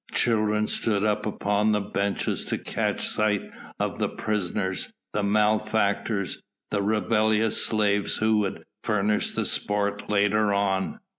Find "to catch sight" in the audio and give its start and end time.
2.45-3.43